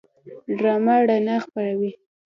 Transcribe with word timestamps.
ډرامه 0.57 0.95
رڼا 1.09 1.37
خپروي 1.45 1.91